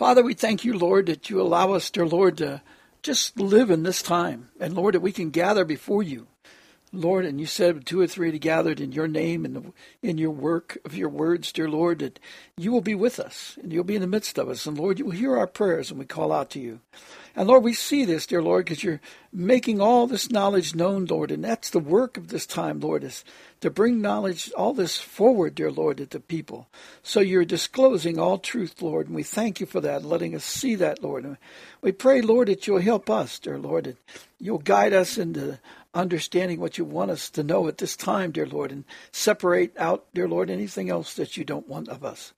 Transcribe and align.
Father, 0.00 0.22
we 0.22 0.32
thank 0.32 0.64
you, 0.64 0.78
Lord, 0.78 1.04
that 1.08 1.28
you 1.28 1.42
allow 1.42 1.74
us, 1.74 1.90
dear 1.90 2.06
Lord, 2.06 2.38
to 2.38 2.62
just 3.02 3.38
live 3.38 3.70
in 3.70 3.82
this 3.82 4.00
time. 4.00 4.48
And 4.58 4.72
Lord, 4.72 4.94
that 4.94 5.00
we 5.00 5.12
can 5.12 5.28
gather 5.28 5.62
before 5.62 6.02
you. 6.02 6.26
Lord, 6.92 7.24
and 7.24 7.40
you 7.40 7.46
said 7.46 7.86
two 7.86 8.00
or 8.00 8.06
three 8.06 8.30
are 8.30 8.38
gathered 8.38 8.80
in 8.80 8.90
your 8.90 9.06
name 9.06 9.44
and 9.44 9.72
in 10.02 10.18
your 10.18 10.32
work 10.32 10.78
of 10.84 10.96
your 10.96 11.08
words, 11.08 11.52
dear 11.52 11.68
Lord, 11.68 12.00
that 12.00 12.18
you 12.56 12.72
will 12.72 12.80
be 12.80 12.96
with 12.96 13.20
us 13.20 13.56
and 13.62 13.72
you'll 13.72 13.84
be 13.84 13.94
in 13.94 14.00
the 14.00 14.08
midst 14.08 14.38
of 14.38 14.48
us. 14.48 14.66
And 14.66 14.76
Lord, 14.76 14.98
you 14.98 15.04
will 15.04 15.12
hear 15.12 15.36
our 15.36 15.46
prayers 15.46 15.90
when 15.90 16.00
we 16.00 16.04
call 16.04 16.32
out 16.32 16.50
to 16.50 16.60
you. 16.60 16.80
And 17.36 17.48
Lord, 17.48 17.62
we 17.62 17.74
see 17.74 18.04
this, 18.04 18.26
dear 18.26 18.42
Lord, 18.42 18.64
because 18.64 18.82
you're 18.82 19.00
making 19.32 19.80
all 19.80 20.08
this 20.08 20.32
knowledge 20.32 20.74
known, 20.74 21.04
Lord. 21.04 21.30
And 21.30 21.44
that's 21.44 21.70
the 21.70 21.78
work 21.78 22.16
of 22.16 22.28
this 22.28 22.44
time, 22.44 22.80
Lord, 22.80 23.04
is 23.04 23.24
to 23.60 23.70
bring 23.70 24.00
knowledge, 24.00 24.50
all 24.56 24.74
this 24.74 24.98
forward, 24.98 25.54
dear 25.54 25.70
Lord, 25.70 25.98
to 25.98 26.06
the 26.06 26.18
people. 26.18 26.68
So 27.04 27.20
you're 27.20 27.44
disclosing 27.44 28.18
all 28.18 28.38
truth, 28.38 28.82
Lord. 28.82 29.06
And 29.06 29.14
we 29.14 29.22
thank 29.22 29.60
you 29.60 29.66
for 29.66 29.80
that, 29.80 30.04
letting 30.04 30.34
us 30.34 30.44
see 30.44 30.74
that, 30.76 31.04
Lord. 31.04 31.24
And 31.24 31.36
we 31.82 31.92
pray, 31.92 32.20
Lord, 32.20 32.48
that 32.48 32.66
you'll 32.66 32.80
help 32.80 33.08
us, 33.08 33.38
dear 33.38 33.58
Lord, 33.58 33.86
and 33.86 33.96
you'll 34.40 34.58
guide 34.58 34.92
us 34.92 35.16
into 35.16 35.60
understanding 35.94 36.60
what 36.60 36.78
you 36.78 36.84
want 36.84 37.10
us 37.10 37.30
to 37.30 37.42
know 37.42 37.66
at 37.68 37.78
this 37.78 37.96
time, 37.96 38.30
dear 38.30 38.46
Lord, 38.46 38.70
and 38.70 38.84
separate 39.12 39.76
out, 39.76 40.06
dear 40.14 40.28
Lord, 40.28 40.50
anything 40.50 40.88
else 40.88 41.14
that 41.14 41.36
you 41.36 41.44
don't 41.44 41.68
want 41.68 41.88
of 41.88 42.04
us. 42.04 42.32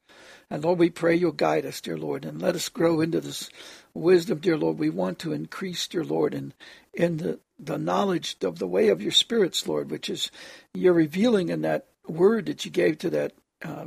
And 0.50 0.62
Lord, 0.62 0.78
we 0.78 0.90
pray 0.90 1.14
you'll 1.14 1.32
guide 1.32 1.64
us, 1.64 1.80
dear 1.80 1.96
Lord, 1.96 2.24
and 2.24 2.40
let 2.40 2.54
us 2.54 2.68
grow 2.68 3.00
into 3.00 3.20
this 3.20 3.50
wisdom, 3.94 4.38
dear 4.38 4.56
Lord. 4.56 4.78
We 4.78 4.90
want 4.90 5.18
to 5.20 5.32
increase, 5.32 5.86
dear 5.86 6.04
Lord, 6.04 6.34
in, 6.34 6.52
in 6.92 7.18
the, 7.18 7.40
the 7.58 7.78
knowledge 7.78 8.36
of 8.42 8.58
the 8.58 8.66
way 8.66 8.88
of 8.88 9.00
your 9.00 9.12
spirits, 9.12 9.66
Lord, 9.66 9.90
which 9.90 10.10
is 10.10 10.30
you're 10.74 10.92
revealing 10.92 11.48
in 11.48 11.62
that 11.62 11.86
word 12.06 12.46
that 12.46 12.64
you 12.64 12.70
gave 12.70 12.98
to 12.98 13.10
that 13.10 13.32
uh, 13.64 13.86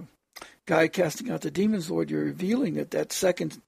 guy 0.65 0.87
casting 0.87 1.29
out 1.29 1.41
the 1.41 1.51
demons, 1.51 1.91
Lord. 1.91 2.09
You're 2.09 2.23
revealing 2.23 2.75
that 2.75 2.91
that 2.91 3.13
second 3.13 3.61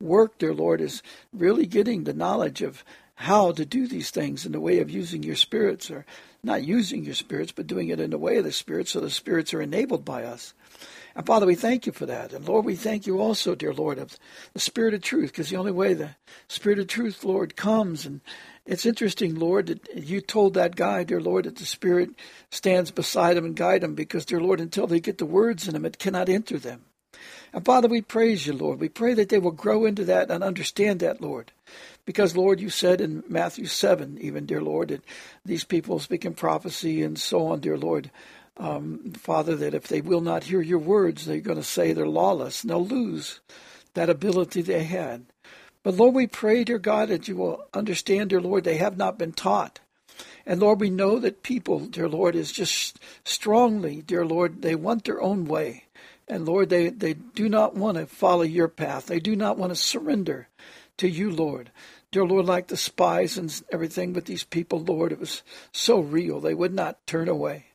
work, 0.00 0.38
dear 0.38 0.54
Lord, 0.54 0.80
is 0.80 1.02
really 1.32 1.66
getting 1.66 2.04
the 2.04 2.14
knowledge 2.14 2.62
of 2.62 2.84
how 3.16 3.52
to 3.52 3.64
do 3.64 3.86
these 3.86 4.10
things 4.10 4.44
in 4.44 4.52
the 4.52 4.60
way 4.60 4.80
of 4.80 4.90
using 4.90 5.22
your 5.22 5.36
spirits, 5.36 5.90
or 5.90 6.04
not 6.42 6.64
using 6.64 7.04
your 7.04 7.14
spirits, 7.14 7.52
but 7.52 7.66
doing 7.66 7.88
it 7.88 8.00
in 8.00 8.10
the 8.10 8.18
way 8.18 8.36
of 8.36 8.44
the 8.44 8.52
spirits, 8.52 8.90
so 8.90 9.00
the 9.00 9.10
spirits 9.10 9.54
are 9.54 9.62
enabled 9.62 10.04
by 10.04 10.24
us. 10.24 10.52
And 11.16 11.24
Father, 11.24 11.46
we 11.46 11.54
thank 11.54 11.86
you 11.86 11.92
for 11.92 12.06
that. 12.06 12.32
And 12.32 12.46
Lord, 12.46 12.64
we 12.64 12.74
thank 12.74 13.06
you 13.06 13.20
also, 13.20 13.54
dear 13.54 13.72
Lord, 13.72 13.98
of 13.98 14.18
the 14.52 14.58
Spirit 14.58 14.94
of 14.94 15.02
truth, 15.02 15.30
because 15.30 15.48
the 15.48 15.56
only 15.56 15.70
way 15.70 15.94
the 15.94 16.16
Spirit 16.48 16.80
of 16.80 16.88
truth, 16.88 17.22
Lord, 17.22 17.54
comes. 17.54 18.04
And 18.04 18.20
it's 18.66 18.84
interesting, 18.84 19.36
Lord, 19.36 19.66
that 19.68 19.94
you 19.94 20.20
told 20.20 20.54
that 20.54 20.74
guy, 20.74 21.04
dear 21.04 21.20
Lord, 21.20 21.44
that 21.44 21.56
the 21.56 21.66
Spirit 21.66 22.10
stands 22.50 22.90
beside 22.90 23.36
him 23.36 23.44
and 23.44 23.54
guide 23.54 23.84
him, 23.84 23.94
because, 23.94 24.24
dear 24.24 24.40
Lord, 24.40 24.60
until 24.60 24.88
they 24.88 24.98
get 24.98 25.18
the 25.18 25.24
words 25.24 25.68
in 25.68 25.74
them, 25.74 25.84
it 25.84 26.00
cannot 26.00 26.28
enter 26.28 26.58
them. 26.58 26.82
And 27.52 27.64
Father, 27.64 27.86
we 27.86 28.02
praise 28.02 28.48
you, 28.48 28.52
Lord. 28.52 28.80
We 28.80 28.88
pray 28.88 29.14
that 29.14 29.28
they 29.28 29.38
will 29.38 29.52
grow 29.52 29.84
into 29.84 30.04
that 30.06 30.32
and 30.32 30.42
understand 30.42 30.98
that, 30.98 31.20
Lord. 31.20 31.52
Because, 32.06 32.36
Lord, 32.36 32.60
you 32.60 32.68
said 32.68 33.00
in 33.00 33.24
Matthew 33.28 33.66
7, 33.66 34.18
even, 34.20 34.44
dear 34.44 34.60
Lord, 34.60 34.88
that 34.88 35.04
these 35.44 35.64
people 35.64 35.98
speak 35.98 36.24
in 36.24 36.34
prophecy 36.34 37.02
and 37.02 37.18
so 37.18 37.46
on, 37.46 37.60
dear 37.60 37.78
Lord. 37.78 38.10
Um, 38.56 39.12
Father, 39.16 39.56
that 39.56 39.74
if 39.74 39.88
they 39.88 40.00
will 40.00 40.20
not 40.20 40.44
hear 40.44 40.60
your 40.60 40.78
words, 40.78 41.24
they're 41.24 41.40
going 41.40 41.56
to 41.58 41.64
say 41.64 41.92
they're 41.92 42.06
lawless 42.06 42.62
and 42.62 42.70
they'll 42.70 42.86
lose 42.86 43.40
that 43.94 44.10
ability 44.10 44.62
they 44.62 44.84
had. 44.84 45.24
But 45.82 45.94
Lord, 45.94 46.14
we 46.14 46.26
pray, 46.26 46.64
dear 46.64 46.78
God, 46.78 47.08
that 47.08 47.26
you 47.26 47.36
will 47.36 47.64
understand, 47.74 48.30
dear 48.30 48.40
Lord, 48.40 48.64
they 48.64 48.76
have 48.76 48.96
not 48.96 49.18
been 49.18 49.32
taught. 49.32 49.80
And 50.46 50.60
Lord, 50.60 50.80
we 50.80 50.90
know 50.90 51.18
that 51.18 51.42
people, 51.42 51.80
dear 51.80 52.08
Lord, 52.08 52.36
is 52.36 52.52
just 52.52 52.98
strongly, 53.24 54.02
dear 54.02 54.26
Lord, 54.26 54.62
they 54.62 54.74
want 54.74 55.04
their 55.04 55.20
own 55.20 55.46
way. 55.46 55.84
And 56.28 56.46
Lord, 56.46 56.68
they, 56.68 56.88
they 56.88 57.14
do 57.14 57.48
not 57.48 57.74
want 57.74 57.98
to 57.98 58.06
follow 58.06 58.42
your 58.42 58.68
path. 58.68 59.06
They 59.06 59.20
do 59.20 59.36
not 59.36 59.58
want 59.58 59.70
to 59.70 59.76
surrender 59.76 60.48
to 60.98 61.08
you, 61.08 61.30
Lord. 61.30 61.70
Dear 62.12 62.24
Lord, 62.24 62.46
like 62.46 62.68
the 62.68 62.76
spies 62.76 63.36
and 63.36 63.62
everything 63.72 64.12
with 64.12 64.26
these 64.26 64.44
people, 64.44 64.78
Lord, 64.78 65.12
it 65.12 65.20
was 65.20 65.42
so 65.72 66.00
real. 66.00 66.40
They 66.40 66.54
would 66.54 66.72
not 66.72 67.06
turn 67.06 67.28
away. 67.28 67.66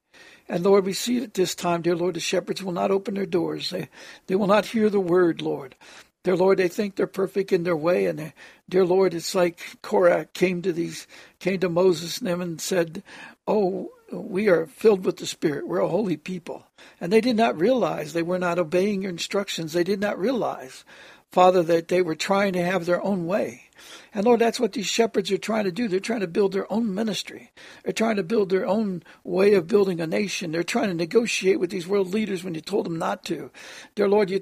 And 0.47 0.63
Lord, 0.63 0.85
we 0.85 0.94
see 0.94 1.22
at 1.22 1.35
this 1.35 1.53
time, 1.53 1.84
dear 1.84 1.96
Lord, 1.96 2.16
the 2.16 2.19
shepherds 2.19 2.63
will 2.63 2.72
not 2.72 2.90
open 2.90 3.13
their 3.13 3.28
doors. 3.28 3.69
They, 3.69 3.90
they 4.28 4.35
will 4.35 4.47
not 4.47 4.68
hear 4.68 4.90
the 4.90 5.00
word, 5.00 5.41
Lord. 5.41 5.75
Dear 6.24 6.35
Lord, 6.35 6.58
they 6.58 6.68
think 6.68 6.96
they're 6.96 7.08
perfect 7.08 7.53
in 7.53 7.63
their 7.63 7.78
way, 7.78 8.06
and 8.06 8.19
they, 8.19 8.34
dear 8.68 8.85
Lord, 8.85 9.13
it's 9.13 9.34
like 9.34 9.78
Korah 9.81 10.25
came 10.34 10.62
to 10.63 10.74
these, 10.74 11.08
came 11.40 11.59
to 11.62 11.69
Moses 11.69 12.18
and 12.18 12.28
them 12.28 12.41
and 12.41 12.59
said, 12.59 13.03
"Oh, 13.47 13.91
we 14.12 14.50
are 14.50 14.66
filled 14.66 15.06
with 15.06 15.18
the 15.18 15.25
Spirit. 15.25 15.66
We're 15.66 15.79
a 15.79 15.88
holy 15.88 16.18
people," 16.18 16.68
and 17.00 17.13
they 17.13 17.22
did 17.22 17.38
not 17.38 17.58
realize 17.58 18.12
they 18.12 18.22
were 18.22 18.38
not 18.38 18.59
obeying 18.59 19.03
your 19.03 19.12
instructions. 19.12 19.72
They 19.72 19.85
did 19.85 20.02
not 20.02 20.19
realize 20.19 20.84
Father, 21.31 21.62
that 21.63 21.90
they 21.90 22.01
were 22.01 22.16
trying 22.16 22.53
to 22.53 22.63
have 22.63 22.85
their 22.85 23.03
own 23.03 23.28
way. 23.28 23.69
And 24.13 24.25
Lord, 24.25 24.41
that's 24.41 24.59
what 24.59 24.73
these 24.73 24.88
shepherds 24.88 25.31
are 25.31 25.38
trying 25.38 25.66
to 25.66 25.72
do. 25.72 25.88
They're 25.88 26.00
trying 26.00 26.22
to 26.22 26.28
build 26.28 26.51
their 26.51 26.72
own 26.72 26.94
ministry. 26.94 27.51
They're 27.84 27.94
trying 27.94 28.16
to 28.16 28.23
build 28.23 28.50
their 28.50 28.66
own 28.66 29.03
way 29.23 29.53
of 29.53 29.67
building 29.67 30.01
a 30.01 30.07
nation. 30.07 30.51
They're 30.51 30.63
trying 30.63 30.88
to 30.88 30.94
negotiate 30.95 31.59
with 31.59 31.69
these 31.69 31.88
world 31.88 32.13
leaders 32.13 32.44
when 32.44 32.56
you 32.56 32.62
told 32.62 32.85
them 32.85 32.97
not 32.97 33.23
to. 33.25 33.51
Dear 33.95 34.09
Lord, 34.09 34.31
you 34.31 34.41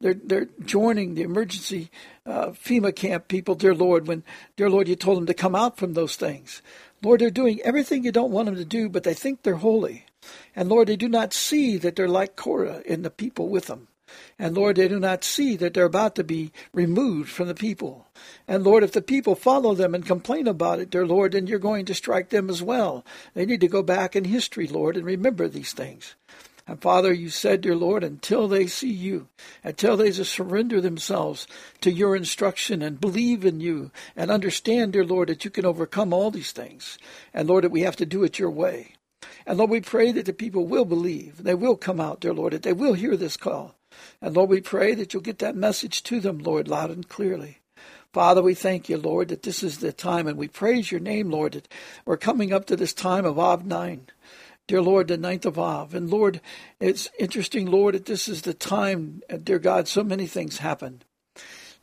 they're, 0.00 0.14
they're 0.14 0.48
joining 0.64 1.14
the 1.14 1.22
emergency 1.22 1.90
uh, 2.24 2.50
FEMA 2.50 2.94
camp 2.94 3.28
people, 3.28 3.54
dear 3.54 3.74
Lord, 3.74 4.06
when, 4.06 4.22
dear 4.56 4.70
Lord, 4.70 4.88
you 4.88 4.94
told 4.94 5.18
them 5.18 5.26
to 5.26 5.34
come 5.34 5.54
out 5.54 5.76
from 5.76 5.94
those 5.94 6.16
things. 6.16 6.62
Lord, 7.02 7.20
they're 7.20 7.30
doing 7.30 7.60
everything 7.62 8.04
you 8.04 8.12
don't 8.12 8.32
want 8.32 8.46
them 8.46 8.56
to 8.56 8.64
do, 8.64 8.88
but 8.88 9.02
they 9.02 9.14
think 9.14 9.42
they're 9.42 9.56
holy. 9.56 10.06
And 10.54 10.68
Lord, 10.68 10.88
they 10.88 10.96
do 10.96 11.08
not 11.08 11.32
see 11.32 11.78
that 11.78 11.96
they're 11.96 12.08
like 12.08 12.36
Korah 12.36 12.82
and 12.88 13.04
the 13.04 13.10
people 13.10 13.48
with 13.48 13.66
them. 13.66 13.88
And 14.38 14.56
Lord, 14.56 14.76
they 14.76 14.88
do 14.88 14.98
not 14.98 15.24
see 15.24 15.56
that 15.56 15.74
they're 15.74 15.84
about 15.84 16.14
to 16.16 16.24
be 16.24 16.52
removed 16.72 17.30
from 17.30 17.48
the 17.48 17.54
people. 17.54 18.06
And 18.46 18.64
Lord, 18.64 18.82
if 18.82 18.92
the 18.92 19.02
people 19.02 19.34
follow 19.34 19.74
them 19.74 19.94
and 19.94 20.06
complain 20.06 20.46
about 20.46 20.80
it, 20.80 20.90
dear 20.90 21.06
Lord, 21.06 21.32
then 21.32 21.46
you're 21.46 21.58
going 21.58 21.86
to 21.86 21.94
strike 21.94 22.30
them 22.30 22.50
as 22.50 22.62
well. 22.62 23.04
They 23.34 23.46
need 23.46 23.60
to 23.62 23.68
go 23.68 23.82
back 23.82 24.16
in 24.16 24.24
history, 24.24 24.66
Lord, 24.66 24.96
and 24.96 25.04
remember 25.06 25.48
these 25.48 25.72
things. 25.72 26.14
And 26.68 26.82
Father, 26.82 27.14
you 27.14 27.30
said, 27.30 27.62
dear 27.62 27.74
Lord, 27.74 28.04
until 28.04 28.46
they 28.46 28.66
see 28.66 28.90
you, 28.90 29.28
until 29.64 29.96
they 29.96 30.12
surrender 30.12 30.82
themselves 30.82 31.46
to 31.80 31.90
your 31.90 32.14
instruction 32.14 32.82
and 32.82 33.00
believe 33.00 33.46
in 33.46 33.60
you 33.60 33.90
and 34.14 34.30
understand, 34.30 34.92
dear 34.92 35.04
Lord, 35.04 35.30
that 35.30 35.46
you 35.46 35.50
can 35.50 35.64
overcome 35.64 36.12
all 36.12 36.30
these 36.30 36.52
things. 36.52 36.98
And 37.32 37.48
Lord, 37.48 37.64
that 37.64 37.70
we 37.70 37.80
have 37.80 37.96
to 37.96 38.06
do 38.06 38.22
it 38.22 38.38
your 38.38 38.50
way. 38.50 38.92
And 39.46 39.56
Lord, 39.56 39.70
we 39.70 39.80
pray 39.80 40.12
that 40.12 40.26
the 40.26 40.34
people 40.34 40.66
will 40.66 40.84
believe. 40.84 41.42
They 41.42 41.54
will 41.54 41.74
come 41.74 42.00
out, 42.00 42.20
dear 42.20 42.34
Lord, 42.34 42.52
that 42.52 42.64
they 42.64 42.74
will 42.74 42.92
hear 42.92 43.16
this 43.16 43.38
call. 43.38 43.74
And 44.20 44.34
Lord, 44.34 44.50
we 44.50 44.60
pray 44.60 44.94
that 44.94 45.12
you'll 45.12 45.22
get 45.22 45.38
that 45.38 45.56
message 45.56 46.02
to 46.04 46.20
them, 46.20 46.38
Lord, 46.38 46.68
loud 46.68 46.90
and 46.90 47.08
clearly. 47.08 47.58
Father, 48.12 48.42
we 48.42 48.54
thank 48.54 48.88
you, 48.88 48.96
Lord, 48.96 49.28
that 49.28 49.42
this 49.42 49.62
is 49.62 49.78
the 49.78 49.92
time, 49.92 50.26
and 50.26 50.38
we 50.38 50.48
praise 50.48 50.90
your 50.90 51.00
name, 51.00 51.30
Lord, 51.30 51.52
that 51.52 51.68
we're 52.04 52.16
coming 52.16 52.52
up 52.52 52.66
to 52.66 52.76
this 52.76 52.94
time 52.94 53.24
of 53.24 53.38
Av 53.38 53.64
9. 53.64 54.06
Dear 54.66 54.82
Lord, 54.82 55.08
the 55.08 55.16
ninth 55.16 55.46
of 55.46 55.58
Av. 55.58 55.94
And 55.94 56.10
Lord, 56.10 56.40
it's 56.78 57.08
interesting, 57.18 57.66
Lord, 57.66 57.94
that 57.94 58.04
this 58.04 58.28
is 58.28 58.42
the 58.42 58.54
time, 58.54 59.22
dear 59.42 59.58
God, 59.58 59.88
so 59.88 60.04
many 60.04 60.26
things 60.26 60.58
happen. 60.58 61.02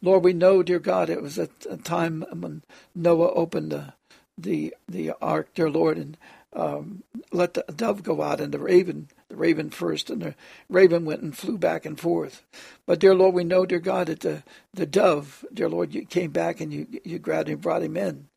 Lord, 0.01 0.23
we 0.23 0.33
know, 0.33 0.61
dear 0.61 0.79
God, 0.79 1.09
it 1.09 1.21
was 1.21 1.39
a, 1.39 1.49
a 1.69 1.77
time 1.77 2.25
when 2.31 2.63
Noah 2.93 3.31
opened 3.33 3.71
the, 3.71 3.93
the 4.37 4.75
the 4.87 5.13
ark, 5.21 5.49
dear 5.55 5.69
Lord, 5.69 5.97
and 5.97 6.17
um, 6.53 7.03
let 7.31 7.55
the 7.55 7.65
dove 7.75 8.03
go 8.03 8.21
out 8.21 8.39
and 8.39 8.53
the 8.53 8.59
raven, 8.59 9.09
the 9.29 9.35
raven 9.35 9.69
first, 9.69 10.09
and 10.09 10.21
the 10.21 10.35
raven 10.69 11.05
went 11.05 11.21
and 11.21 11.35
flew 11.35 11.57
back 11.57 11.85
and 11.85 11.99
forth. 11.99 12.43
But 12.85 12.99
dear 12.99 13.15
Lord, 13.15 13.33
we 13.33 13.43
know, 13.43 13.65
dear 13.65 13.79
God, 13.79 14.07
that 14.07 14.19
the 14.21 14.43
the 14.73 14.85
dove, 14.85 15.43
dear 15.53 15.69
Lord, 15.69 15.93
you 15.93 16.05
came 16.05 16.31
back 16.31 16.61
and 16.61 16.73
you 16.73 16.87
you 17.03 17.19
grabbed 17.19 17.49
him, 17.49 17.59
brought 17.59 17.83
him 17.83 17.97
in. 17.97 18.27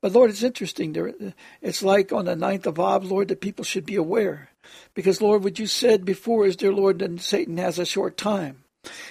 But 0.00 0.12
Lord, 0.12 0.30
it's 0.30 0.42
interesting. 0.42 0.92
There, 0.92 1.12
it's 1.60 1.82
like 1.82 2.12
on 2.12 2.26
the 2.26 2.36
ninth 2.36 2.66
of 2.66 2.78
Av, 2.78 3.04
Lord, 3.04 3.28
that 3.28 3.40
people 3.40 3.64
should 3.64 3.86
be 3.86 3.96
aware, 3.96 4.50
because 4.94 5.20
Lord, 5.20 5.42
what 5.42 5.58
you 5.58 5.66
said 5.66 6.04
before 6.04 6.46
is, 6.46 6.56
dear 6.56 6.72
Lord, 6.72 6.98
that 7.00 7.20
Satan 7.20 7.56
has 7.56 7.78
a 7.78 7.86
short 7.86 8.16
time. 8.16 8.62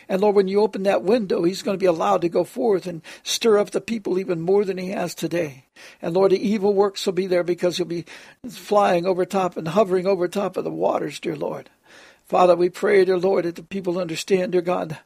And 0.08 0.22
Lord, 0.22 0.36
when 0.36 0.48
you 0.48 0.62
open 0.62 0.84
that 0.84 1.04
window, 1.04 1.44
he's 1.44 1.64
going 1.64 1.76
to 1.76 1.84
be 1.84 1.86
allowed 1.86 2.22
to 2.22 2.30
go 2.30 2.44
forth 2.44 2.88
and 2.88 3.02
stir 3.24 3.58
up 3.58 3.72
the 3.72 3.82
people 3.82 4.20
even 4.20 4.42
more 4.42 4.66
than 4.66 4.78
he 4.78 4.90
has 4.90 5.16
today. 5.16 5.66
And 6.02 6.14
Lord, 6.14 6.32
the 6.32 6.48
evil 6.48 6.74
works 6.74 7.06
will 7.06 7.14
be 7.14 7.28
there 7.28 7.44
because 7.44 7.78
he'll 7.78 7.86
be 7.86 8.06
flying 8.50 9.06
over 9.06 9.26
top 9.26 9.58
and 9.58 9.68
hovering 9.68 10.08
over 10.08 10.28
top 10.28 10.58
of 10.58 10.64
the 10.64 10.72
waters, 10.72 11.20
dear 11.20 11.36
Lord. 11.36 11.70
Father, 12.26 12.56
we 12.56 12.70
pray, 12.70 13.06
dear 13.06 13.20
Lord, 13.20 13.46
that 13.46 13.56
the 13.56 13.64
people 13.64 14.00
understand, 14.00 14.54
dear 14.54 14.62
God, 14.62 14.98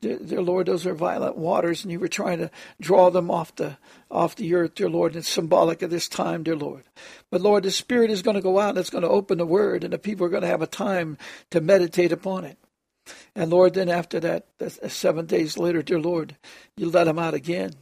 dear, 0.00 0.18
dear 0.18 0.42
Lord, 0.42 0.66
those 0.66 0.86
are 0.86 0.94
violent 0.94 1.36
waters, 1.36 1.82
and 1.82 1.92
you 1.92 2.00
were 2.00 2.08
trying 2.08 2.38
to 2.38 2.50
draw 2.80 3.10
them 3.10 3.30
off 3.30 3.54
the 3.56 3.76
off 4.10 4.36
the 4.36 4.54
earth, 4.54 4.74
dear 4.74 4.90
Lord, 4.90 5.12
and 5.12 5.20
it's 5.20 5.28
symbolic 5.28 5.82
of 5.82 5.90
this 5.90 6.08
time, 6.08 6.42
dear 6.42 6.56
Lord. 6.56 6.84
But 7.30 7.40
Lord, 7.40 7.62
the 7.62 7.70
Spirit 7.70 8.10
is 8.10 8.22
going 8.22 8.36
to 8.36 8.42
go 8.42 8.58
out 8.58 8.70
and 8.70 8.78
it's 8.78 8.90
going 8.90 9.02
to 9.02 9.08
open 9.08 9.38
the 9.38 9.46
Word, 9.46 9.84
and 9.84 9.92
the 9.92 9.98
people 9.98 10.26
are 10.26 10.30
going 10.30 10.42
to 10.42 10.48
have 10.48 10.62
a 10.62 10.66
time 10.66 11.16
to 11.50 11.60
meditate 11.60 12.12
upon 12.12 12.44
it. 12.44 12.58
And 13.34 13.50
Lord, 13.50 13.74
then 13.74 13.88
after 13.88 14.20
that, 14.20 14.46
seven 14.88 15.26
days 15.26 15.58
later, 15.58 15.82
dear 15.82 16.00
Lord, 16.00 16.36
you 16.76 16.90
let 16.90 17.08
him 17.08 17.18
out 17.18 17.34
again. 17.34 17.72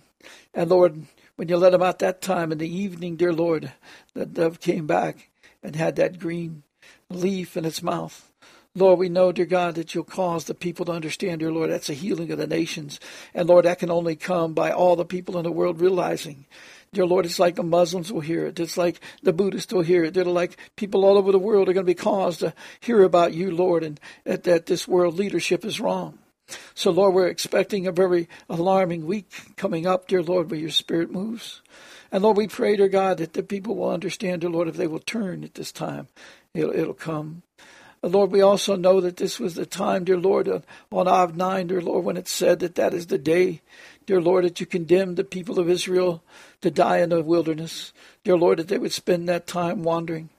And 0.54 0.70
Lord, 0.70 1.06
when 1.36 1.48
you 1.48 1.56
let 1.56 1.74
him 1.74 1.82
out 1.82 1.98
that 2.00 2.20
time 2.20 2.52
in 2.52 2.58
the 2.58 2.68
evening, 2.68 3.16
dear 3.16 3.32
Lord, 3.32 3.72
the 4.14 4.26
dove 4.26 4.60
came 4.60 4.86
back 4.86 5.30
and 5.62 5.76
had 5.76 5.96
that 5.96 6.18
green 6.18 6.62
leaf 7.08 7.56
in 7.56 7.64
its 7.64 7.82
mouth. 7.82 8.30
Lord, 8.74 9.00
we 9.00 9.08
know, 9.08 9.32
dear 9.32 9.46
God, 9.46 9.74
that 9.74 9.94
you'll 9.94 10.04
cause 10.04 10.44
the 10.44 10.54
people 10.54 10.84
to 10.84 10.92
understand, 10.92 11.40
dear 11.40 11.50
Lord, 11.50 11.70
that's 11.70 11.88
a 11.90 11.94
healing 11.94 12.30
of 12.30 12.38
the 12.38 12.46
nations. 12.46 13.00
And 13.34 13.48
Lord, 13.48 13.64
that 13.64 13.80
can 13.80 13.90
only 13.90 14.14
come 14.14 14.54
by 14.54 14.70
all 14.70 14.94
the 14.94 15.04
people 15.04 15.36
in 15.38 15.42
the 15.42 15.50
world 15.50 15.80
realizing 15.80 16.46
Dear 16.92 17.06
Lord, 17.06 17.24
it's 17.24 17.38
like 17.38 17.54
the 17.54 17.62
Muslims 17.62 18.12
will 18.12 18.20
hear 18.20 18.46
it. 18.46 18.58
It's 18.58 18.76
like 18.76 19.00
the 19.22 19.32
Buddhists 19.32 19.72
will 19.72 19.82
hear 19.82 20.04
it. 20.04 20.14
They're 20.14 20.24
like 20.24 20.56
people 20.74 21.04
all 21.04 21.16
over 21.16 21.30
the 21.30 21.38
world 21.38 21.68
are 21.68 21.72
going 21.72 21.86
to 21.86 21.90
be 21.90 21.94
caused 21.94 22.40
to 22.40 22.52
hear 22.80 23.04
about 23.04 23.32
you, 23.32 23.54
Lord, 23.54 23.84
and 23.84 24.00
that, 24.24 24.42
that 24.42 24.66
this 24.66 24.88
world 24.88 25.16
leadership 25.16 25.64
is 25.64 25.78
wrong. 25.78 26.18
So, 26.74 26.90
Lord, 26.90 27.14
we're 27.14 27.28
expecting 27.28 27.86
a 27.86 27.92
very 27.92 28.28
alarming 28.48 29.06
week 29.06 29.30
coming 29.56 29.86
up, 29.86 30.08
dear 30.08 30.20
Lord, 30.20 30.50
where 30.50 30.58
your 30.58 30.70
Spirit 30.70 31.12
moves. 31.12 31.62
And 32.10 32.24
Lord, 32.24 32.36
we 32.36 32.48
pray, 32.48 32.74
dear 32.74 32.88
God, 32.88 33.18
that 33.18 33.34
the 33.34 33.44
people 33.44 33.76
will 33.76 33.90
understand, 33.90 34.40
dear 34.40 34.50
Lord, 34.50 34.66
if 34.66 34.76
they 34.76 34.88
will 34.88 34.98
turn 34.98 35.44
at 35.44 35.54
this 35.54 35.70
time, 35.70 36.08
it'll, 36.54 36.74
it'll 36.74 36.92
come. 36.92 37.42
Lord, 38.02 38.30
we 38.30 38.40
also 38.40 38.76
know 38.76 39.00
that 39.02 39.18
this 39.18 39.38
was 39.38 39.54
the 39.54 39.66
time, 39.66 40.04
dear 40.04 40.16
Lord, 40.16 40.48
on 40.48 41.08
Av 41.08 41.36
9, 41.36 41.66
dear 41.66 41.82
Lord, 41.82 42.04
when 42.04 42.16
it 42.16 42.28
said 42.28 42.60
that 42.60 42.76
that 42.76 42.94
is 42.94 43.08
the 43.08 43.18
day, 43.18 43.60
dear 44.06 44.22
Lord, 44.22 44.44
that 44.44 44.58
you 44.58 44.64
condemned 44.64 45.16
the 45.18 45.24
people 45.24 45.58
of 45.58 45.68
Israel 45.68 46.22
to 46.62 46.70
die 46.70 46.98
in 46.98 47.10
the 47.10 47.22
wilderness. 47.22 47.92
Dear 48.24 48.38
Lord, 48.38 48.58
that 48.58 48.68
they 48.68 48.78
would 48.78 48.92
spend 48.92 49.28
that 49.28 49.46
time 49.46 49.82
wandering. 49.82 50.30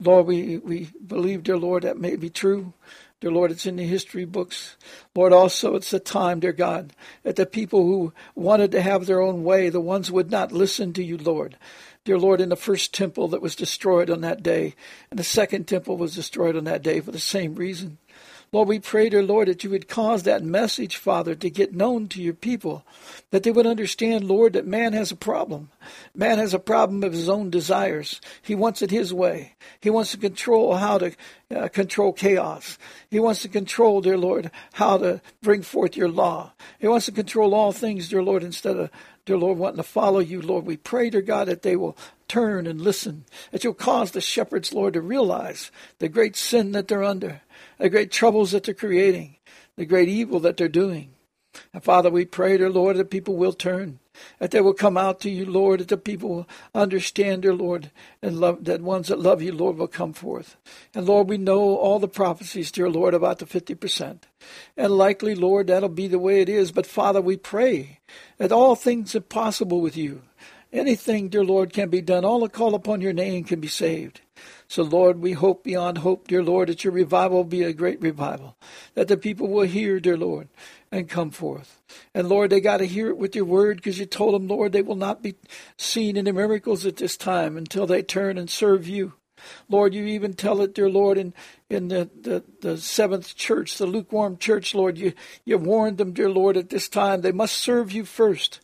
Lord, 0.00 0.26
we, 0.26 0.56
we 0.58 0.90
believe, 1.06 1.42
dear 1.42 1.58
Lord, 1.58 1.82
that 1.82 1.98
may 1.98 2.16
be 2.16 2.30
true. 2.30 2.72
Dear 3.20 3.30
Lord, 3.30 3.52
it's 3.52 3.66
in 3.66 3.76
the 3.76 3.84
history 3.84 4.24
books. 4.24 4.76
Lord, 5.14 5.32
also 5.32 5.76
it's 5.76 5.92
a 5.92 6.00
time, 6.00 6.40
dear 6.40 6.52
God, 6.52 6.92
that 7.22 7.36
the 7.36 7.46
people 7.46 7.84
who 7.84 8.12
wanted 8.34 8.72
to 8.72 8.82
have 8.82 9.06
their 9.06 9.20
own 9.20 9.44
way, 9.44 9.68
the 9.68 9.80
ones 9.80 10.10
would 10.10 10.30
not 10.30 10.50
listen 10.50 10.92
to 10.94 11.04
you, 11.04 11.18
Lord. 11.18 11.56
Dear 12.04 12.18
Lord, 12.18 12.40
in 12.40 12.48
the 12.48 12.56
first 12.56 12.92
temple 12.92 13.28
that 13.28 13.42
was 13.42 13.54
destroyed 13.54 14.10
on 14.10 14.22
that 14.22 14.42
day, 14.42 14.74
and 15.10 15.18
the 15.18 15.24
second 15.24 15.68
temple 15.68 15.96
was 15.96 16.16
destroyed 16.16 16.56
on 16.56 16.64
that 16.64 16.82
day 16.82 16.98
for 16.98 17.12
the 17.12 17.20
same 17.20 17.54
reason. 17.54 17.98
Lord, 18.50 18.68
we 18.68 18.80
pray, 18.80 19.08
dear 19.08 19.22
Lord, 19.22 19.48
that 19.48 19.64
you 19.64 19.70
would 19.70 19.88
cause 19.88 20.24
that 20.24 20.42
message, 20.42 20.96
Father, 20.96 21.34
to 21.36 21.48
get 21.48 21.74
known 21.74 22.08
to 22.08 22.20
your 22.20 22.34
people, 22.34 22.84
that 23.30 23.44
they 23.44 23.52
would 23.52 23.68
understand, 23.68 24.24
Lord, 24.24 24.52
that 24.52 24.66
man 24.66 24.92
has 24.92 25.10
a 25.10 25.16
problem. 25.16 25.70
Man 26.14 26.38
has 26.38 26.52
a 26.52 26.58
problem 26.58 27.02
of 27.04 27.12
his 27.12 27.30
own 27.30 27.48
desires. 27.50 28.20
He 28.42 28.54
wants 28.54 28.82
it 28.82 28.90
his 28.90 29.14
way. 29.14 29.54
He 29.80 29.88
wants 29.88 30.10
to 30.10 30.18
control 30.18 30.74
how 30.74 30.98
to 30.98 31.12
uh, 31.52 31.68
control 31.68 32.12
chaos. 32.12 32.78
He 33.10 33.20
wants 33.20 33.42
to 33.42 33.48
control, 33.48 34.00
dear 34.00 34.18
Lord, 34.18 34.50
how 34.72 34.98
to 34.98 35.20
bring 35.42 35.62
forth 35.62 35.96
your 35.96 36.08
law. 36.08 36.52
He 36.78 36.88
wants 36.88 37.06
to 37.06 37.12
control 37.12 37.54
all 37.54 37.72
things, 37.72 38.08
dear 38.08 38.22
Lord, 38.22 38.42
instead 38.42 38.76
of, 38.76 38.90
dear 39.24 39.36
Lord, 39.36 39.58
wanting 39.58 39.76
to 39.76 39.82
follow 39.82 40.20
you, 40.20 40.42
Lord. 40.42 40.66
We 40.66 40.76
pray, 40.76 41.10
dear 41.10 41.22
God, 41.22 41.48
that 41.48 41.62
they 41.62 41.76
will 41.76 41.96
turn 42.28 42.66
and 42.66 42.80
listen, 42.80 43.24
that 43.50 43.62
you'll 43.62 43.74
cause 43.74 44.12
the 44.12 44.20
shepherds, 44.20 44.72
Lord, 44.72 44.94
to 44.94 45.00
realize 45.00 45.70
the 45.98 46.08
great 46.08 46.36
sin 46.36 46.72
that 46.72 46.88
they're 46.88 47.04
under 47.04 47.42
the 47.82 47.90
great 47.90 48.12
troubles 48.12 48.52
that 48.52 48.64
they're 48.64 48.74
creating, 48.74 49.36
the 49.76 49.84
great 49.84 50.08
evil 50.08 50.40
that 50.40 50.56
they're 50.56 50.68
doing. 50.68 51.10
And 51.72 51.82
Father, 51.82 52.10
we 52.10 52.24
pray, 52.24 52.56
dear 52.56 52.70
Lord, 52.70 52.96
that 52.96 53.10
people 53.10 53.36
will 53.36 53.52
turn, 53.52 53.98
that 54.38 54.50
they 54.50 54.60
will 54.60 54.74
come 54.74 54.96
out 54.96 55.20
to 55.20 55.30
you, 55.30 55.44
Lord, 55.44 55.80
that 55.80 55.88
the 55.88 55.96
people 55.96 56.28
will 56.28 56.48
understand, 56.74 57.42
dear 57.42 57.54
Lord, 57.54 57.90
and 58.22 58.38
love 58.38 58.64
that 58.64 58.80
ones 58.80 59.08
that 59.08 59.18
love 59.18 59.42
you, 59.42 59.52
Lord, 59.52 59.76
will 59.76 59.88
come 59.88 60.12
forth. 60.12 60.56
And 60.94 61.06
Lord, 61.06 61.28
we 61.28 61.38
know 61.38 61.76
all 61.76 61.98
the 61.98 62.08
prophecies, 62.08 62.70
dear 62.72 62.90
Lord, 62.90 63.14
about 63.14 63.38
the 63.38 63.46
fifty 63.46 63.74
percent. 63.74 64.26
And 64.76 64.92
likely, 64.92 65.34
Lord, 65.34 65.68
that'll 65.68 65.88
be 65.88 66.08
the 66.08 66.18
way 66.18 66.40
it 66.40 66.48
is. 66.48 66.72
But 66.72 66.86
Father, 66.86 67.20
we 67.20 67.36
pray 67.36 68.00
that 68.38 68.52
all 68.52 68.74
things 68.74 69.14
are 69.14 69.20
possible 69.20 69.80
with 69.80 69.96
you. 69.96 70.22
Anything, 70.72 71.28
dear 71.28 71.44
Lord, 71.44 71.72
can 71.74 71.90
be 71.90 72.00
done. 72.00 72.24
All 72.24 72.40
that 72.40 72.52
call 72.52 72.74
upon 72.74 73.02
your 73.02 73.12
name 73.12 73.44
can 73.44 73.60
be 73.60 73.68
saved. 73.68 74.22
So, 74.68 74.82
Lord, 74.82 75.20
we 75.20 75.32
hope 75.32 75.64
beyond 75.64 75.98
hope, 75.98 76.28
dear 76.28 76.42
Lord, 76.42 76.70
that 76.70 76.82
your 76.82 76.94
revival 76.94 77.38
will 77.38 77.44
be 77.44 77.62
a 77.62 77.74
great 77.74 78.00
revival, 78.00 78.56
that 78.94 79.06
the 79.06 79.18
people 79.18 79.48
will 79.48 79.66
hear, 79.66 80.00
dear 80.00 80.16
Lord, 80.16 80.48
and 80.90 81.10
come 81.10 81.30
forth. 81.30 81.82
And 82.14 82.26
Lord, 82.26 82.48
they 82.48 82.60
got 82.60 82.78
to 82.78 82.86
hear 82.86 83.08
it 83.08 83.18
with 83.18 83.36
your 83.36 83.44
word 83.44 83.76
because 83.76 83.98
you 83.98 84.06
told 84.06 84.34
them, 84.34 84.48
Lord, 84.48 84.72
they 84.72 84.80
will 84.80 84.96
not 84.96 85.22
be 85.22 85.34
seen 85.76 86.16
in 86.16 86.24
the 86.24 86.32
miracles 86.32 86.86
at 86.86 86.96
this 86.96 87.18
time 87.18 87.58
until 87.58 87.86
they 87.86 88.02
turn 88.02 88.38
and 88.38 88.48
serve 88.48 88.88
you. 88.88 89.12
Lord, 89.68 89.92
you 89.92 90.06
even 90.06 90.34
tell 90.34 90.62
it, 90.62 90.74
dear 90.74 90.88
Lord, 90.88 91.18
in, 91.18 91.34
in 91.68 91.88
the, 91.88 92.08
the, 92.18 92.44
the 92.60 92.78
seventh 92.78 93.34
church, 93.34 93.76
the 93.76 93.86
lukewarm 93.86 94.38
church, 94.38 94.74
Lord, 94.74 94.96
you, 94.96 95.12
you 95.44 95.58
warned 95.58 95.98
them, 95.98 96.12
dear 96.12 96.30
Lord, 96.30 96.56
at 96.56 96.70
this 96.70 96.88
time 96.88 97.20
they 97.20 97.32
must 97.32 97.58
serve 97.58 97.92
you 97.92 98.04
first 98.04 98.60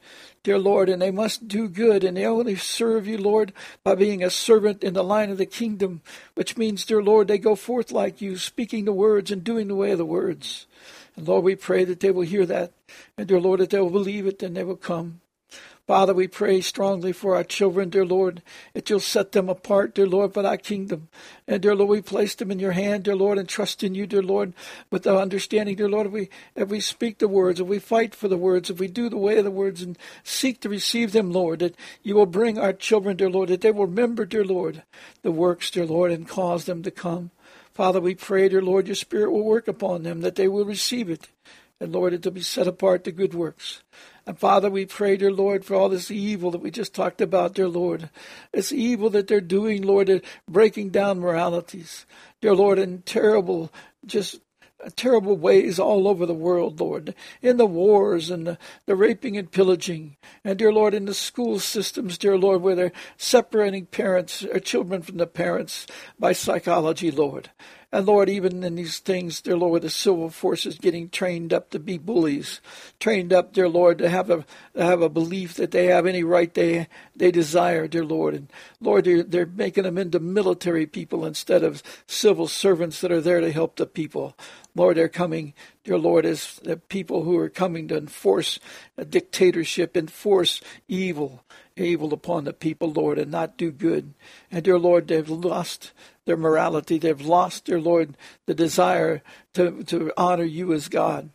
dear 0.48 0.58
Lord, 0.58 0.88
and 0.88 1.02
they 1.02 1.10
must 1.10 1.46
do 1.46 1.68
good, 1.68 2.02
and 2.02 2.16
they 2.16 2.24
only 2.24 2.56
serve 2.56 3.06
you, 3.06 3.18
Lord, 3.18 3.52
by 3.84 3.94
being 3.94 4.24
a 4.24 4.30
servant 4.30 4.82
in 4.82 4.94
the 4.94 5.04
line 5.04 5.28
of 5.28 5.36
the 5.36 5.44
kingdom, 5.44 6.00
which 6.32 6.56
means, 6.56 6.86
dear 6.86 7.02
Lord, 7.02 7.28
they 7.28 7.36
go 7.36 7.54
forth 7.54 7.92
like 7.92 8.22
you, 8.22 8.38
speaking 8.38 8.86
the 8.86 8.92
words 8.94 9.30
and 9.30 9.44
doing 9.44 9.68
the 9.68 9.74
way 9.74 9.90
of 9.90 9.98
the 9.98 10.06
words. 10.06 10.66
And 11.16 11.28
Lord, 11.28 11.44
we 11.44 11.54
pray 11.54 11.84
that 11.84 12.00
they 12.00 12.10
will 12.10 12.22
hear 12.22 12.46
that, 12.46 12.72
and 13.18 13.28
dear 13.28 13.38
Lord, 13.38 13.60
that 13.60 13.68
they 13.68 13.78
will 13.78 13.90
believe 13.90 14.26
it, 14.26 14.42
and 14.42 14.56
they 14.56 14.64
will 14.64 14.76
come. 14.76 15.20
Father, 15.88 16.12
we 16.12 16.28
pray 16.28 16.60
strongly 16.60 17.12
for 17.12 17.34
our 17.34 17.42
children, 17.42 17.88
dear 17.88 18.04
Lord, 18.04 18.42
that 18.74 18.90
you'll 18.90 19.00
set 19.00 19.32
them 19.32 19.48
apart, 19.48 19.94
dear 19.94 20.06
Lord, 20.06 20.34
for 20.34 20.42
thy 20.42 20.58
kingdom. 20.58 21.08
And 21.46 21.62
dear 21.62 21.74
Lord, 21.74 21.88
we 21.88 22.02
place 22.02 22.34
them 22.34 22.50
in 22.50 22.58
your 22.58 22.72
hand, 22.72 23.04
dear 23.04 23.16
Lord, 23.16 23.38
and 23.38 23.48
trust 23.48 23.82
in 23.82 23.94
you, 23.94 24.06
dear 24.06 24.22
Lord, 24.22 24.52
with 24.90 25.04
the 25.04 25.18
understanding, 25.18 25.76
dear 25.76 25.88
Lord, 25.88 26.08
if 26.08 26.12
we 26.12 26.28
if 26.54 26.68
we 26.68 26.80
speak 26.80 27.20
the 27.20 27.26
words, 27.26 27.58
if 27.58 27.66
we 27.66 27.78
fight 27.78 28.14
for 28.14 28.28
the 28.28 28.36
words, 28.36 28.68
if 28.68 28.78
we 28.78 28.86
do 28.86 29.08
the 29.08 29.16
way 29.16 29.38
of 29.38 29.44
the 29.44 29.50
words 29.50 29.80
and 29.80 29.96
seek 30.22 30.60
to 30.60 30.68
receive 30.68 31.12
them, 31.12 31.32
Lord, 31.32 31.60
that 31.60 31.74
you 32.02 32.16
will 32.16 32.26
bring 32.26 32.58
our 32.58 32.74
children, 32.74 33.16
dear 33.16 33.30
Lord, 33.30 33.48
that 33.48 33.62
they 33.62 33.72
will 33.72 33.86
remember, 33.86 34.26
dear 34.26 34.44
Lord, 34.44 34.82
the 35.22 35.32
works, 35.32 35.70
dear 35.70 35.86
Lord, 35.86 36.12
and 36.12 36.28
cause 36.28 36.66
them 36.66 36.82
to 36.82 36.90
come. 36.90 37.30
Father, 37.72 37.98
we 37.98 38.14
pray, 38.14 38.50
dear 38.50 38.60
Lord, 38.60 38.88
your 38.88 38.94
Spirit 38.94 39.32
will 39.32 39.44
work 39.44 39.66
upon 39.66 40.02
them, 40.02 40.20
that 40.20 40.34
they 40.34 40.48
will 40.48 40.66
receive 40.66 41.08
it. 41.08 41.30
And 41.80 41.92
Lord, 41.92 42.12
it 42.12 42.24
will 42.24 42.32
be 42.32 42.42
set 42.42 42.66
apart 42.66 43.04
to 43.04 43.12
good 43.12 43.32
works. 43.32 43.82
And 44.28 44.38
Father, 44.38 44.68
we 44.68 44.84
pray, 44.84 45.16
dear 45.16 45.32
Lord, 45.32 45.64
for 45.64 45.74
all 45.74 45.88
this 45.88 46.10
evil 46.10 46.50
that 46.50 46.60
we 46.60 46.70
just 46.70 46.92
talked 46.92 47.22
about, 47.22 47.54
dear 47.54 47.66
Lord. 47.66 48.10
This 48.52 48.72
evil 48.72 49.08
that 49.08 49.26
they're 49.26 49.40
doing, 49.40 49.80
Lord, 49.80 50.22
breaking 50.46 50.90
down 50.90 51.20
moralities, 51.20 52.04
dear 52.42 52.54
Lord, 52.54 52.78
in 52.78 53.00
terrible, 53.00 53.72
just 54.04 54.38
uh, 54.84 54.90
terrible 54.94 55.34
ways 55.34 55.78
all 55.78 56.06
over 56.06 56.26
the 56.26 56.34
world, 56.34 56.78
Lord, 56.78 57.14
in 57.40 57.56
the 57.56 57.64
wars 57.64 58.28
and 58.28 58.46
the, 58.46 58.58
the 58.84 58.94
raping 58.94 59.38
and 59.38 59.50
pillaging, 59.50 60.18
and 60.44 60.58
dear 60.58 60.74
Lord, 60.74 60.92
in 60.92 61.06
the 61.06 61.14
school 61.14 61.58
systems, 61.58 62.18
dear 62.18 62.36
Lord, 62.36 62.60
where 62.60 62.74
they're 62.74 62.92
separating 63.16 63.86
parents 63.86 64.44
or 64.44 64.60
children 64.60 65.00
from 65.00 65.16
the 65.16 65.26
parents 65.26 65.86
by 66.18 66.34
psychology, 66.34 67.10
Lord. 67.10 67.48
And 67.90 68.04
Lord, 68.04 68.28
even 68.28 68.62
in 68.62 68.74
these 68.74 68.98
things, 68.98 69.40
dear 69.40 69.56
Lord, 69.56 69.80
the 69.80 69.88
civil 69.88 70.28
forces 70.28 70.76
getting 70.76 71.08
trained 71.08 71.54
up 71.54 71.70
to 71.70 71.78
be 71.78 71.96
bullies, 71.96 72.60
trained 73.00 73.32
up, 73.32 73.54
dear 73.54 73.68
Lord, 73.68 73.96
to 73.98 74.10
have 74.10 74.28
a 74.28 74.44
to 74.74 74.84
have 74.84 75.00
a 75.00 75.08
belief 75.08 75.54
that 75.54 75.70
they 75.70 75.86
have 75.86 76.04
any 76.04 76.22
right 76.22 76.52
they 76.52 76.86
they 77.16 77.30
desire, 77.30 77.88
dear 77.88 78.04
Lord. 78.04 78.34
And 78.34 78.52
Lord, 78.78 79.04
they're, 79.04 79.22
they're 79.22 79.46
making 79.46 79.84
them 79.84 79.96
into 79.96 80.20
military 80.20 80.84
people 80.84 81.24
instead 81.24 81.64
of 81.64 81.82
civil 82.06 82.46
servants 82.46 83.00
that 83.00 83.10
are 83.10 83.22
there 83.22 83.40
to 83.40 83.50
help 83.50 83.76
the 83.76 83.86
people. 83.86 84.36
Lord, 84.74 84.98
they're 84.98 85.08
coming, 85.08 85.54
dear 85.82 85.98
Lord, 85.98 86.26
as 86.26 86.60
the 86.62 86.76
people 86.76 87.24
who 87.24 87.38
are 87.38 87.48
coming 87.48 87.88
to 87.88 87.96
enforce 87.96 88.60
a 88.98 89.06
dictatorship, 89.06 89.96
enforce 89.96 90.60
evil, 90.88 91.42
evil 91.78 92.12
upon 92.12 92.44
the 92.44 92.52
people, 92.52 92.92
Lord, 92.92 93.18
and 93.18 93.30
not 93.30 93.56
do 93.56 93.70
good. 93.70 94.14
And 94.50 94.64
dear 94.64 94.78
Lord, 94.78 95.08
they've 95.08 95.28
lost 95.28 95.92
their 96.24 96.36
morality. 96.36 96.98
They've 96.98 97.20
lost, 97.20 97.66
dear 97.66 97.80
Lord, 97.80 98.16
the 98.46 98.54
desire 98.54 99.22
to, 99.54 99.82
to 99.84 100.12
honor 100.16 100.44
you 100.44 100.72
as 100.72 100.88
God. 100.88 101.30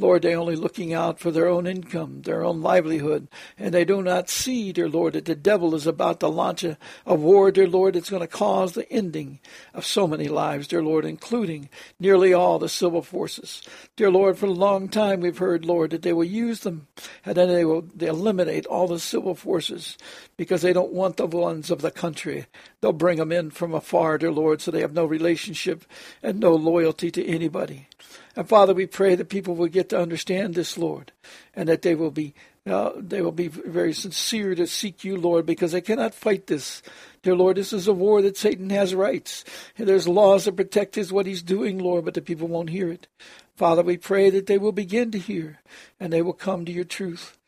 Lord, 0.00 0.22
they're 0.22 0.38
only 0.38 0.56
looking 0.56 0.92
out 0.92 1.20
for 1.20 1.30
their 1.30 1.48
own 1.48 1.66
income, 1.66 2.22
their 2.22 2.42
own 2.42 2.62
livelihood, 2.62 3.28
and 3.58 3.72
they 3.72 3.84
do 3.84 4.02
not 4.02 4.28
see, 4.28 4.72
dear 4.72 4.88
Lord, 4.88 5.12
that 5.12 5.26
the 5.26 5.34
devil 5.34 5.74
is 5.74 5.86
about 5.86 6.20
to 6.20 6.28
launch 6.28 6.64
a, 6.64 6.78
a 7.06 7.14
war, 7.14 7.50
dear 7.50 7.68
Lord, 7.68 7.94
that's 7.94 8.10
going 8.10 8.20
to 8.20 8.26
cause 8.26 8.72
the 8.72 8.90
ending 8.90 9.38
of 9.74 9.84
so 9.84 10.06
many 10.06 10.28
lives, 10.28 10.66
dear 10.66 10.82
Lord, 10.82 11.04
including 11.04 11.68
nearly 11.98 12.32
all 12.32 12.58
the 12.58 12.68
civil 12.68 13.02
forces. 13.02 13.62
Dear 13.96 14.10
Lord, 14.10 14.38
for 14.38 14.46
a 14.46 14.50
long 14.50 14.88
time 14.88 15.20
we've 15.20 15.38
heard, 15.38 15.64
Lord, 15.64 15.90
that 15.90 16.02
they 16.02 16.12
will 16.12 16.24
use 16.24 16.60
them 16.60 16.86
and 17.24 17.36
then 17.36 17.48
they 17.48 17.64
will 17.64 17.82
they 17.94 18.06
eliminate 18.06 18.66
all 18.66 18.88
the 18.88 18.98
civil 18.98 19.34
forces 19.34 19.98
because 20.36 20.62
they 20.62 20.72
don't 20.72 20.92
want 20.92 21.16
the 21.16 21.26
ones 21.26 21.70
of 21.70 21.82
the 21.82 21.90
country. 21.90 22.46
They'll 22.80 22.92
bring 22.92 23.18
them 23.18 23.32
in 23.32 23.50
from 23.50 23.74
afar, 23.74 24.18
dear 24.18 24.32
Lord, 24.32 24.60
so 24.60 24.70
they 24.70 24.80
have 24.80 24.94
no 24.94 25.04
relationship 25.04 25.84
and 26.22 26.40
no 26.40 26.54
loyalty 26.54 27.10
to 27.10 27.26
anybody. 27.26 27.88
And 28.36 28.48
Father, 28.48 28.74
we 28.74 28.86
pray 28.86 29.14
that 29.14 29.28
people 29.28 29.54
will 29.54 29.68
get 29.68 29.88
to 29.90 30.00
understand 30.00 30.54
this, 30.54 30.78
Lord, 30.78 31.12
and 31.54 31.68
that 31.68 31.82
they 31.82 31.94
will 31.94 32.10
be 32.10 32.34
uh, 32.66 32.92
they 32.96 33.22
will 33.22 33.32
be 33.32 33.48
very 33.48 33.94
sincere 33.94 34.54
to 34.54 34.66
seek 34.66 35.02
you, 35.02 35.16
Lord, 35.16 35.46
because 35.46 35.72
they 35.72 35.80
cannot 35.80 36.14
fight 36.14 36.46
this. 36.46 36.82
Dear 37.22 37.34
Lord, 37.34 37.56
this 37.56 37.72
is 37.72 37.88
a 37.88 37.92
war 37.92 38.20
that 38.22 38.36
Satan 38.36 38.68
has 38.70 38.94
rights. 38.94 39.44
And 39.78 39.88
there's 39.88 40.06
laws 40.06 40.44
that 40.44 40.56
protect 40.56 40.94
his 40.94 41.12
what 41.12 41.26
he's 41.26 41.42
doing, 41.42 41.78
Lord, 41.78 42.04
but 42.04 42.14
the 42.14 42.20
people 42.20 42.48
won't 42.48 42.70
hear 42.70 42.90
it. 42.90 43.08
Father, 43.56 43.82
we 43.82 43.96
pray 43.96 44.30
that 44.30 44.46
they 44.46 44.58
will 44.58 44.72
begin 44.72 45.10
to 45.10 45.18
hear 45.18 45.60
and 45.98 46.12
they 46.12 46.22
will 46.22 46.34
come 46.34 46.64
to 46.64 46.72
your 46.72 46.84
truth. 46.84 47.38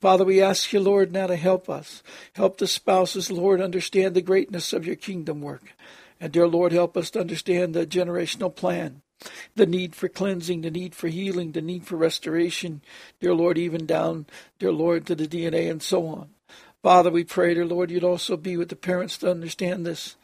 Father, 0.00 0.24
we 0.24 0.42
ask 0.42 0.72
you, 0.72 0.80
Lord, 0.80 1.12
now 1.12 1.28
to 1.28 1.36
help 1.36 1.70
us. 1.70 2.02
Help 2.32 2.58
the 2.58 2.66
spouses, 2.66 3.30
Lord, 3.30 3.60
understand 3.60 4.14
the 4.14 4.22
greatness 4.22 4.72
of 4.72 4.86
your 4.86 4.96
kingdom 4.96 5.40
work. 5.40 5.74
And 6.20 6.32
dear 6.32 6.48
Lord, 6.48 6.72
help 6.72 6.96
us 6.96 7.10
to 7.10 7.20
understand 7.20 7.74
the 7.74 7.86
generational 7.86 8.54
plan. 8.54 9.02
The 9.54 9.66
need 9.66 9.94
for 9.94 10.08
cleansing, 10.08 10.62
the 10.62 10.70
need 10.70 10.94
for 10.94 11.08
healing, 11.08 11.52
the 11.52 11.62
need 11.62 11.86
for 11.86 11.96
restoration, 11.96 12.82
dear 13.20 13.34
Lord, 13.34 13.58
even 13.58 13.86
down, 13.86 14.26
dear 14.58 14.72
Lord, 14.72 15.06
to 15.06 15.14
the 15.14 15.26
DNA 15.26 15.70
and 15.70 15.82
so 15.82 16.06
on. 16.06 16.30
Father, 16.82 17.10
we 17.10 17.22
pray, 17.22 17.54
dear 17.54 17.64
Lord, 17.64 17.92
you'd 17.92 18.02
also 18.02 18.36
be 18.36 18.56
with 18.56 18.68
the 18.68 18.76
parents 18.76 19.16
to 19.18 19.30
understand 19.30 19.86
this. 19.86 20.16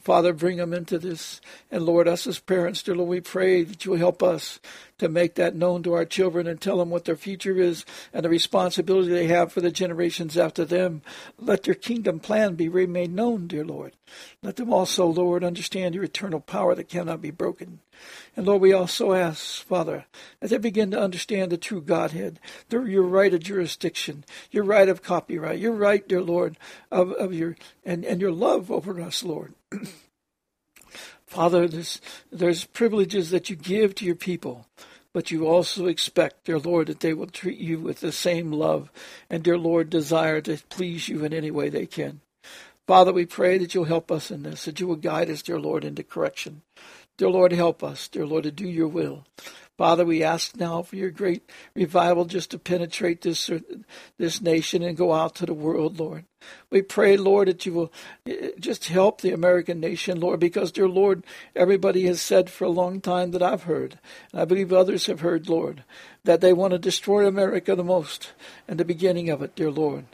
Father, 0.00 0.32
bring 0.32 0.58
them 0.58 0.72
into 0.72 0.98
this. 0.98 1.40
And 1.70 1.82
Lord, 1.84 2.06
us 2.08 2.26
as 2.26 2.38
parents, 2.38 2.82
dear 2.82 2.94
Lord, 2.94 3.10
we 3.10 3.20
pray 3.20 3.64
that 3.64 3.84
you 3.84 3.94
help 3.94 4.22
us 4.22 4.60
to 4.98 5.08
make 5.08 5.34
that 5.34 5.54
known 5.54 5.82
to 5.82 5.92
our 5.94 6.04
children 6.04 6.46
and 6.46 6.60
tell 6.60 6.78
them 6.78 6.90
what 6.90 7.04
their 7.04 7.16
future 7.16 7.58
is 7.58 7.84
and 8.14 8.24
the 8.24 8.30
responsibility 8.30 9.10
they 9.10 9.26
have 9.26 9.52
for 9.52 9.60
the 9.60 9.70
generations 9.70 10.38
after 10.38 10.64
them. 10.64 11.02
Let 11.38 11.64
their 11.64 11.74
kingdom 11.74 12.20
plan 12.20 12.54
be 12.54 12.68
made 12.68 13.12
known, 13.12 13.46
dear 13.46 13.64
Lord. 13.64 13.94
Let 14.42 14.56
them 14.56 14.72
also, 14.72 15.06
Lord, 15.06 15.44
understand 15.44 15.94
your 15.94 16.04
eternal 16.04 16.40
power 16.40 16.74
that 16.74 16.88
cannot 16.88 17.20
be 17.20 17.30
broken. 17.30 17.80
And 18.36 18.46
Lord, 18.46 18.60
we 18.60 18.72
also 18.72 19.12
ask, 19.12 19.64
Father, 19.64 20.04
that 20.40 20.50
they 20.50 20.58
begin 20.58 20.90
to 20.90 21.00
understand 21.00 21.50
the 21.50 21.56
true 21.56 21.80
Godhead, 21.80 22.38
your 22.70 23.02
right 23.02 23.32
of 23.32 23.40
jurisdiction, 23.40 24.24
your 24.50 24.64
right 24.64 24.88
of 24.88 25.02
copyright, 25.02 25.58
your 25.58 25.72
right, 25.72 26.06
dear 26.06 26.22
Lord, 26.22 26.58
of, 26.90 27.12
of 27.12 27.32
your 27.32 27.56
and, 27.84 28.04
and 28.04 28.20
your 28.20 28.32
love 28.32 28.70
over 28.70 29.00
us, 29.00 29.22
Lord. 29.22 29.54
Father, 31.26 31.66
there's, 31.66 32.00
there's 32.30 32.64
privileges 32.64 33.30
that 33.30 33.50
you 33.50 33.56
give 33.56 33.94
to 33.96 34.04
your 34.04 34.14
people, 34.14 34.66
but 35.12 35.30
you 35.30 35.46
also 35.46 35.86
expect, 35.86 36.44
dear 36.44 36.58
Lord, 36.58 36.86
that 36.88 37.00
they 37.00 37.14
will 37.14 37.26
treat 37.26 37.58
you 37.58 37.80
with 37.80 38.00
the 38.00 38.12
same 38.12 38.52
love 38.52 38.90
and, 39.28 39.42
dear 39.42 39.58
Lord, 39.58 39.90
desire 39.90 40.40
to 40.42 40.58
please 40.68 41.08
you 41.08 41.24
in 41.24 41.32
any 41.32 41.50
way 41.50 41.68
they 41.68 41.86
can. 41.86 42.20
Father, 42.86 43.12
we 43.12 43.26
pray 43.26 43.58
that 43.58 43.74
you'll 43.74 43.84
help 43.84 44.12
us 44.12 44.30
in 44.30 44.44
this, 44.44 44.64
that 44.64 44.78
you 44.78 44.86
will 44.86 44.96
guide 44.96 45.28
us, 45.28 45.42
dear 45.42 45.58
Lord, 45.58 45.84
into 45.84 46.04
correction. 46.04 46.62
Dear 47.16 47.30
Lord, 47.30 47.52
help 47.52 47.82
us, 47.82 48.08
dear 48.08 48.26
Lord, 48.26 48.44
to 48.44 48.52
do 48.52 48.68
your 48.68 48.88
will. 48.88 49.24
Father, 49.78 50.04
we 50.04 50.22
ask 50.22 50.54
now 50.56 50.82
for 50.82 50.96
your 50.96 51.10
great 51.10 51.48
revival 51.74 52.26
just 52.26 52.50
to 52.50 52.58
penetrate 52.58 53.22
this 53.22 53.50
this 54.18 54.40
nation 54.42 54.82
and 54.82 54.96
go 54.96 55.14
out 55.14 55.34
to 55.36 55.46
the 55.46 55.54
world, 55.54 55.98
Lord. 55.98 56.24
We 56.70 56.82
pray, 56.82 57.16
Lord, 57.16 57.48
that 57.48 57.64
you 57.64 57.72
will 57.72 57.92
eh, 58.26 58.50
just 58.60 58.86
help 58.86 59.20
the 59.20 59.32
American 59.32 59.80
nation, 59.80 60.20
Lord, 60.20 60.40
because, 60.40 60.72
dear 60.72 60.88
Lord, 60.88 61.24
everybody 61.54 62.06
has 62.06 62.20
said 62.20 62.50
for 62.50 62.64
a 62.64 62.70
long 62.70 63.00
time 63.00 63.30
that 63.30 63.42
I've 63.42 63.64
heard, 63.64 63.98
and 64.32 64.40
I 64.40 64.44
believe 64.44 64.72
others 64.72 65.06
have 65.06 65.20
heard, 65.20 65.48
Lord, 65.48 65.84
that 66.24 66.42
they 66.42 66.52
want 66.52 66.72
to 66.72 66.78
destroy 66.78 67.26
America 67.26 67.74
the 67.74 67.82
most 67.84 68.32
and 68.68 68.78
the 68.78 68.84
beginning 68.84 69.30
of 69.30 69.40
it, 69.40 69.56
dear 69.56 69.70
Lord. 69.70 70.04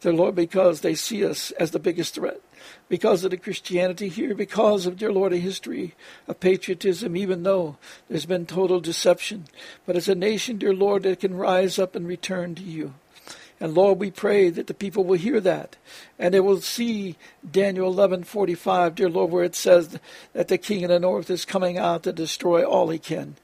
Dear 0.00 0.12
Lord, 0.12 0.34
because 0.34 0.80
they 0.80 0.94
see 0.94 1.24
us 1.24 1.50
as 1.52 1.72
the 1.72 1.78
biggest 1.78 2.14
threat 2.14 2.40
because 2.88 3.24
of 3.24 3.30
the 3.30 3.36
Christianity 3.36 4.08
here, 4.08 4.34
because 4.34 4.86
of, 4.86 4.98
dear 4.98 5.12
Lord, 5.12 5.32
a 5.32 5.38
history 5.38 5.94
of 6.26 6.40
patriotism, 6.40 7.16
even 7.16 7.42
though 7.42 7.76
there's 8.08 8.26
been 8.26 8.46
total 8.46 8.80
deception. 8.80 9.44
But 9.86 9.96
as 9.96 10.08
a 10.08 10.14
nation, 10.14 10.58
dear 10.58 10.74
Lord, 10.74 11.04
that 11.04 11.20
can 11.20 11.34
rise 11.34 11.78
up 11.78 11.94
and 11.94 12.06
return 12.06 12.54
to 12.56 12.62
you. 12.62 12.94
And 13.60 13.74
Lord, 13.74 13.98
we 13.98 14.10
pray 14.10 14.48
that 14.48 14.68
the 14.68 14.74
people 14.74 15.04
will 15.04 15.18
hear 15.18 15.38
that 15.40 15.76
and 16.18 16.32
they 16.32 16.40
will 16.40 16.62
see 16.62 17.16
Daniel 17.48 17.92
11:45, 17.92 18.94
dear 18.94 19.10
Lord, 19.10 19.30
where 19.30 19.44
it 19.44 19.54
says 19.54 19.98
that 20.32 20.48
the 20.48 20.56
king 20.56 20.82
of 20.82 20.88
the 20.88 20.98
north 20.98 21.28
is 21.28 21.44
coming 21.44 21.76
out 21.76 22.02
to 22.04 22.12
destroy 22.12 22.64
all 22.64 22.88
he 22.88 22.98
can. 22.98 23.36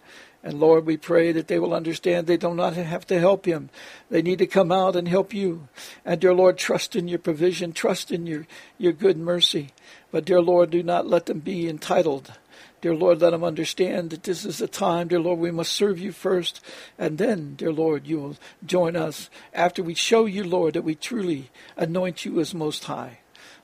And 0.46 0.60
Lord, 0.60 0.86
we 0.86 0.96
pray 0.96 1.32
that 1.32 1.48
they 1.48 1.58
will 1.58 1.74
understand 1.74 2.28
they 2.28 2.36
do 2.36 2.54
not 2.54 2.74
have 2.74 3.04
to 3.08 3.18
help 3.18 3.46
him. 3.46 3.68
They 4.10 4.22
need 4.22 4.38
to 4.38 4.46
come 4.46 4.70
out 4.70 4.94
and 4.94 5.08
help 5.08 5.34
you. 5.34 5.66
And 6.04 6.20
dear 6.20 6.32
Lord, 6.32 6.56
trust 6.56 6.94
in 6.94 7.08
your 7.08 7.18
provision, 7.18 7.72
trust 7.72 8.12
in 8.12 8.28
your, 8.28 8.46
your 8.78 8.92
good 8.92 9.18
mercy. 9.18 9.70
But 10.12 10.24
dear 10.24 10.40
Lord, 10.40 10.70
do 10.70 10.84
not 10.84 11.04
let 11.04 11.26
them 11.26 11.40
be 11.40 11.68
entitled. 11.68 12.32
Dear 12.80 12.94
Lord, 12.94 13.22
let 13.22 13.30
them 13.30 13.42
understand 13.42 14.10
that 14.10 14.22
this 14.22 14.44
is 14.44 14.60
a 14.60 14.68
time, 14.68 15.08
dear 15.08 15.18
Lord, 15.18 15.40
we 15.40 15.50
must 15.50 15.72
serve 15.72 15.98
you 15.98 16.12
first. 16.12 16.64
And 16.96 17.18
then, 17.18 17.56
dear 17.56 17.72
Lord, 17.72 18.06
you 18.06 18.20
will 18.20 18.36
join 18.64 18.94
us 18.94 19.28
after 19.52 19.82
we 19.82 19.94
show 19.94 20.26
you, 20.26 20.44
Lord, 20.44 20.74
that 20.74 20.82
we 20.82 20.94
truly 20.94 21.50
anoint 21.76 22.24
you 22.24 22.38
as 22.38 22.54
most 22.54 22.84
high. 22.84 23.18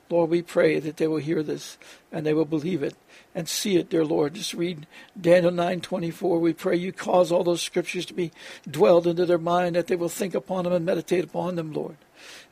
Lord, 0.09 0.29
we 0.29 0.41
pray 0.41 0.79
that 0.79 0.97
they 0.97 1.07
will 1.07 1.15
hear 1.15 1.43
this 1.43 1.77
and 2.11 2.25
they 2.25 2.33
will 2.33 2.43
believe 2.43 2.83
it 2.83 2.97
and 3.35 3.47
see 3.47 3.77
it, 3.77 3.89
dear 3.89 4.05
Lord. 4.05 4.35
Just 4.35 4.53
read 4.53 4.87
Daniel 5.19 5.51
9:24. 5.51 6.39
We 6.39 6.53
pray 6.53 6.75
you 6.75 6.91
cause 6.91 7.31
all 7.31 7.43
those 7.43 7.61
scriptures 7.61 8.05
to 8.07 8.13
be 8.13 8.31
dwelled 8.69 9.07
into 9.07 9.25
their 9.25 9.37
mind, 9.37 9.75
that 9.75 9.87
they 9.87 9.95
will 9.95 10.09
think 10.09 10.35
upon 10.35 10.63
them 10.63 10.73
and 10.73 10.85
meditate 10.85 11.23
upon 11.23 11.55
them, 11.55 11.73
Lord. 11.73 11.97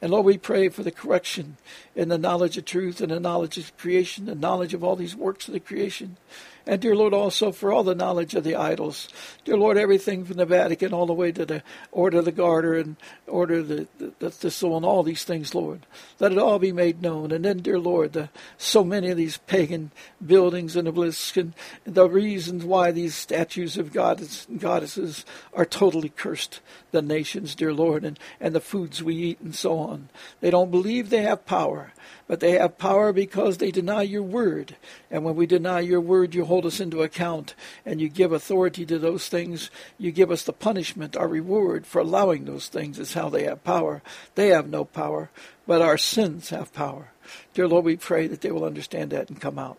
And 0.02 0.12
Lord, 0.12 0.26
we 0.26 0.38
pray 0.38 0.70
for 0.70 0.82
the 0.82 0.92
correction 0.92 1.58
in 1.96 2.10
the 2.10 2.18
knowledge 2.18 2.58
of 2.58 2.66
truth 2.66 3.02
and 3.02 3.12
the 3.12 3.20
knowledge 3.20 3.58
of 3.58 3.78
creation, 3.78 4.26
the 4.26 4.34
knowledge 4.34 4.74
of 4.74 4.84
all 4.84 4.96
these 4.96 5.16
works 5.16 5.48
of 5.48 5.54
the 5.54 5.60
creation. 5.60 6.18
And 6.66 6.80
dear 6.80 6.96
Lord, 6.96 7.14
also 7.14 7.52
for 7.52 7.72
all 7.72 7.84
the 7.84 7.96
knowledge 7.96 8.36
of 8.36 8.44
the 8.44 8.56
idols. 8.56 9.10
Dear 9.46 9.58
Lord, 9.58 9.78
everything 9.78 10.26
from 10.26 10.38
the 10.38 10.46
Vatican 10.46 10.94
all 10.94 11.08
the 11.08 11.14
way 11.14 11.32
to 11.32 11.46
the 11.46 11.64
Order 11.92 12.20
of 12.20 12.26
the 12.26 12.32
Garter 12.32 12.76
and 12.76 12.98
Order 13.26 13.56
of 13.56 13.68
the, 13.68 13.88
the, 13.98 14.14
the 14.20 14.32
Thistle 14.32 14.78
and 14.78 14.86
all 14.86 15.02
these 15.02 15.24
things, 15.24 15.56
Lord. 15.56 15.88
Let 16.20 16.32
it 16.32 16.38
all 16.38 16.60
be 16.60 16.72
made 16.72 17.02
known. 17.02 17.32
And 17.32 17.44
then, 17.44 17.58
dear 17.60 17.80
Lord, 17.80 18.14
the, 18.14 18.30
so 18.58 18.84
many 18.84 19.10
of 19.10 19.18
these 19.18 19.38
pagan 19.38 19.92
buildings 20.24 20.76
and 20.76 20.88
obelisks 20.88 21.36
and 21.36 21.54
the 21.84 22.08
reasons 22.08 22.64
why 22.64 22.92
these 22.92 23.16
statues 23.16 23.78
of 23.78 23.92
goddess, 23.92 24.46
goddesses 24.58 25.26
are 25.54 25.66
totally 25.66 26.10
cursed, 26.10 26.60
the 26.92 27.02
nations, 27.02 27.56
dear 27.56 27.74
Lord, 27.74 28.06
and, 28.06 28.20
and 28.40 28.54
the 28.54 28.62
foods 28.62 29.02
we 29.02 29.16
eat 29.16 29.40
and 29.42 29.56
so 29.56 29.80
on. 29.80 29.91
They 30.40 30.50
don't 30.50 30.72
believe 30.72 31.10
they 31.10 31.24
have 31.24 31.46
power 31.46 31.94
but 32.32 32.40
they 32.40 32.52
have 32.52 32.78
power 32.78 33.12
because 33.12 33.58
they 33.58 33.72
deny 33.72 34.04
your 34.04 34.24
word. 34.24 34.78
And 35.10 35.26
when 35.26 35.36
we 35.36 35.46
deny 35.46 35.82
your 35.82 36.00
word, 36.00 36.34
you 36.34 36.46
hold 36.46 36.66
us 36.66 36.80
into 36.80 37.04
account 37.04 37.56
and 37.86 38.00
you 38.00 38.08
give 38.08 38.32
authority 38.32 38.86
to 38.86 38.98
those 38.98 39.28
things. 39.28 39.70
You 39.98 40.14
give 40.14 40.32
us 40.32 40.44
the 40.44 40.54
punishment, 40.54 41.18
our 41.18 41.28
reward 41.28 41.86
for 41.86 42.00
allowing 42.00 42.46
those 42.46 42.70
things 42.70 43.00
is 43.00 43.16
how 43.16 43.28
they 43.28 43.44
have 43.44 43.66
power. 43.66 44.02
They 44.36 44.48
have 44.48 44.70
no 44.70 44.86
power, 44.86 45.30
but 45.68 45.82
our 45.82 45.98
sins 45.98 46.52
have 46.52 46.72
power. 46.72 47.12
Dear 47.54 47.68
Lord, 47.68 47.84
we 47.84 47.98
pray 47.98 48.28
that 48.28 48.40
they 48.40 48.52
will 48.52 48.64
understand 48.64 49.10
that 49.10 49.30
and 49.30 49.42
come 49.42 49.60
out. 49.60 49.78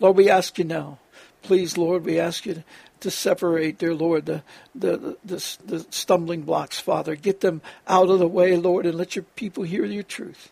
Lord, 0.00 0.16
we 0.16 0.28
ask 0.28 0.58
you 0.58 0.64
now. 0.64 0.98
Please, 1.46 1.78
Lord, 1.78 2.04
we 2.04 2.18
ask 2.18 2.44
you 2.44 2.64
to 2.98 3.08
separate, 3.08 3.78
dear 3.78 3.94
Lord, 3.94 4.26
the, 4.26 4.42
the, 4.74 5.16
the, 5.24 5.56
the, 5.64 5.86
stumbling 5.90 6.42
blocks, 6.42 6.80
Father. 6.80 7.14
Get 7.14 7.40
them 7.40 7.62
out 7.86 8.10
of 8.10 8.18
the 8.18 8.26
way, 8.26 8.56
Lord, 8.56 8.84
and 8.84 8.98
let 8.98 9.14
your 9.14 9.22
people 9.36 9.62
hear 9.62 9.84
your 9.84 10.02
truth. 10.02 10.50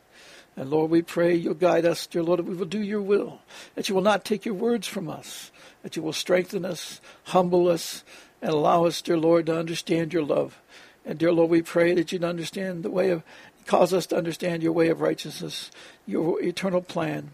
And 0.57 0.71
Lord, 0.71 0.93
we 0.93 1.03
pray 1.03 1.35
you'll 1.35 1.55
guide 1.55 1.85
us, 1.85 2.07
dear 2.07 2.23
Lord, 2.23 2.39
that 2.39 2.47
we 2.47 2.55
will 2.55 2.65
do 2.65 2.81
your 2.81 3.03
will, 3.03 3.41
that 3.75 3.89
you 3.89 3.95
will 3.97 4.03
not 4.03 4.25
take 4.25 4.45
your 4.45 4.55
words 4.55 4.87
from 4.87 5.09
us, 5.09 5.51
that 5.83 5.97
you 5.97 6.03
will 6.03 6.13
strengthen 6.13 6.65
us, 6.65 7.01
humble 7.25 7.69
us, 7.69 8.05
and 8.41 8.53
allow 8.53 8.85
us, 8.85 9.03
dear 9.03 9.19
Lord, 9.19 9.47
to 9.47 9.59
understand 9.59 10.13
your 10.13 10.23
love. 10.23 10.61
And 11.05 11.19
dear 11.19 11.33
Lord, 11.33 11.51
we 11.51 11.61
pray 11.61 11.93
that 11.95 12.13
you'd 12.13 12.23
understand 12.23 12.85
the 12.85 12.91
way 12.91 13.11
of, 13.11 13.25
cause 13.67 13.93
us 13.93 14.07
to 14.07 14.17
understand 14.17 14.63
your 14.63 14.71
way 14.71 14.91
of 14.91 15.01
righteousness, 15.01 15.73
your 16.07 16.41
eternal 16.41 16.83
plan, 16.83 17.33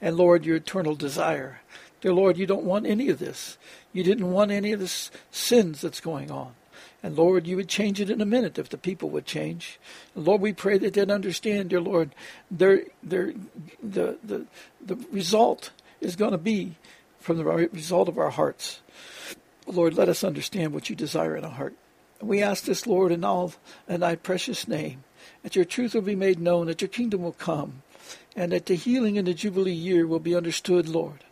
and 0.00 0.16
Lord, 0.16 0.44
your 0.44 0.56
eternal 0.56 0.94
desire. 0.94 1.62
Dear 2.02 2.12
Lord, 2.12 2.36
you 2.36 2.46
don't 2.46 2.64
want 2.64 2.84
any 2.84 3.08
of 3.08 3.20
this. 3.20 3.56
You 3.92 4.02
didn't 4.02 4.30
want 4.30 4.50
any 4.50 4.72
of 4.72 4.80
this 4.80 5.10
sins 5.30 5.80
that's 5.80 6.00
going 6.00 6.30
on. 6.30 6.52
And 7.00 7.16
Lord, 7.16 7.46
you 7.46 7.56
would 7.56 7.68
change 7.68 8.00
it 8.00 8.10
in 8.10 8.20
a 8.20 8.26
minute 8.26 8.58
if 8.58 8.68
the 8.68 8.76
people 8.76 9.08
would 9.10 9.24
change. 9.24 9.78
And 10.14 10.24
Lord, 10.24 10.40
we 10.40 10.52
pray 10.52 10.78
that 10.78 10.94
they'd 10.94 11.10
understand, 11.10 11.70
dear 11.70 11.80
Lord, 11.80 12.14
their, 12.50 12.82
their, 13.02 13.32
the, 13.82 14.18
the, 14.22 14.46
the 14.84 14.96
result 15.10 15.70
is 16.00 16.16
going 16.16 16.32
to 16.32 16.38
be 16.38 16.74
from 17.20 17.38
the 17.38 17.44
result 17.44 18.08
of 18.08 18.18
our 18.18 18.30
hearts. 18.30 18.80
Lord, 19.66 19.94
let 19.94 20.08
us 20.08 20.24
understand 20.24 20.72
what 20.72 20.90
you 20.90 20.96
desire 20.96 21.36
in 21.36 21.44
our 21.44 21.50
heart. 21.50 21.74
And 22.18 22.28
we 22.28 22.42
ask 22.42 22.64
this, 22.64 22.86
Lord, 22.86 23.12
in 23.12 23.24
all 23.24 23.52
in 23.88 24.00
thy 24.00 24.16
precious 24.16 24.66
name, 24.66 25.04
that 25.44 25.54
your 25.54 25.64
truth 25.64 25.94
will 25.94 26.02
be 26.02 26.16
made 26.16 26.40
known, 26.40 26.66
that 26.66 26.82
your 26.82 26.88
kingdom 26.88 27.22
will 27.22 27.32
come, 27.32 27.82
and 28.34 28.50
that 28.50 28.66
the 28.66 28.74
healing 28.74 29.16
in 29.16 29.24
the 29.24 29.34
Jubilee 29.34 29.72
year 29.72 30.04
will 30.04 30.18
be 30.18 30.34
understood, 30.34 30.88
Lord. 30.88 31.24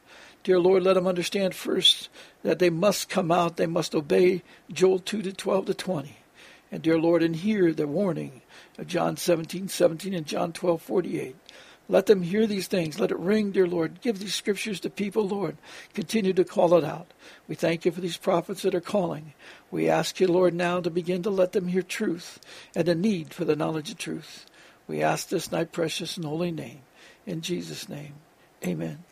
Dear 0.43 0.59
Lord, 0.59 0.83
let 0.83 0.95
them 0.95 1.07
understand 1.07 1.55
first 1.55 2.09
that 2.43 2.59
they 2.59 2.71
must 2.71 3.09
come 3.09 3.31
out, 3.31 3.57
they 3.57 3.67
must 3.67 3.95
obey 3.95 4.43
Joel 4.73 4.99
2 4.99 5.23
to 5.23 5.33
12 5.33 5.67
to 5.67 5.75
20. 5.75 6.17
And 6.73 6.83
dear 6.83 6.99
Lord, 6.99 7.23
and 7.23 7.37
hear 7.37 7.73
the 7.73 7.87
warning 7.87 8.43
of 8.79 8.87
John 8.87 9.17
17, 9.17 9.69
17 9.69 10.15
and 10.15 10.27
John 10.27 10.53
12, 10.53 10.81
48. 10.81 11.37
Let 11.89 12.07
them 12.07 12.23
hear 12.23 12.47
these 12.47 12.69
things. 12.69 13.01
Let 13.01 13.11
it 13.11 13.19
ring, 13.19 13.51
dear 13.51 13.67
Lord. 13.67 14.01
Give 14.01 14.17
these 14.17 14.35
scriptures 14.35 14.79
to 14.81 14.91
people, 14.91 15.27
Lord. 15.27 15.57
Continue 15.93 16.33
to 16.35 16.45
call 16.45 16.75
it 16.77 16.85
out. 16.85 17.13
We 17.49 17.57
thank 17.57 17.85
you 17.85 17.91
for 17.91 18.01
these 18.01 18.17
prophets 18.17 18.63
that 18.63 18.77
are 18.77 18.81
calling. 18.81 19.35
We 19.73 19.89
ask 19.89 20.21
you, 20.21 20.29
Lord, 20.29 20.55
now 20.55 20.81
to 20.81 20.89
begin 20.89 21.25
to 21.25 21.31
let 21.31 21.51
them 21.51 21.67
hear 21.67 21.83
truth 21.83 22.39
and 22.77 22.89
a 22.89 22.95
need 22.95 23.35
for 23.35 23.45
the 23.45 23.57
knowledge 23.57 23.91
of 23.91 23.99
truth. 23.99 24.47
We 24.87 25.03
ask 25.03 25.29
this 25.29 25.49
in 25.49 25.53
thy 25.53 25.65
precious 25.65 26.17
and 26.17 26.25
holy 26.25 26.53
name. 26.53 26.83
In 27.27 27.41
Jesus' 27.41 27.89
name, 27.89 28.15
amen. 28.65 29.05